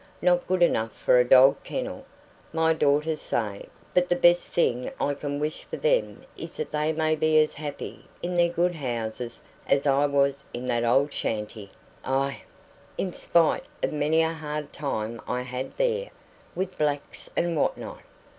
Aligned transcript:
Not 0.19 0.47
good 0.47 0.63
enough 0.63 0.93
for 0.93 1.19
a 1.19 1.23
dog 1.23 1.63
kennel, 1.63 2.05
my 2.51 2.73
daughters 2.73 3.21
say; 3.21 3.67
but 3.93 4.09
the 4.09 4.15
best 4.15 4.45
thing 4.51 4.89
I 4.99 5.13
can 5.13 5.37
wish 5.39 5.63
for 5.65 5.77
them 5.77 6.23
is 6.35 6.57
that 6.57 6.71
they 6.71 6.91
may 6.91 7.15
be 7.15 7.37
as 7.37 7.53
happy 7.53 8.05
in 8.23 8.35
their 8.35 8.49
good 8.49 8.73
houses 8.73 9.41
as 9.67 9.85
I 9.85 10.07
was 10.07 10.43
in 10.55 10.65
that 10.69 10.83
old 10.83 11.13
shanty 11.13 11.69
aye, 12.03 12.41
in 12.97 13.13
spite 13.13 13.65
of 13.83 13.93
many 13.93 14.23
a 14.23 14.33
hard 14.33 14.73
time 14.73 15.21
I 15.27 15.43
had 15.43 15.77
there, 15.77 16.09
with 16.55 16.79
blacks 16.79 17.29
and 17.37 17.55
what 17.55 17.77
not. 17.77 18.01